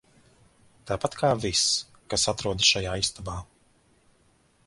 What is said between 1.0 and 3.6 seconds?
kā viss, kas atrodas šajā istabā.